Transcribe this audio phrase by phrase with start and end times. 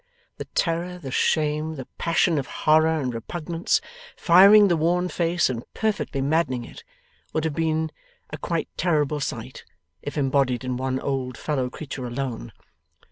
[0.37, 3.81] The terror, the shame, the passion of horror and repugnance,
[4.17, 6.83] firing the worn face and perfectly maddening it,
[7.33, 7.91] would have been
[8.31, 9.63] a quite terrible sight,
[10.01, 12.51] if embodied in one old fellow creature alone.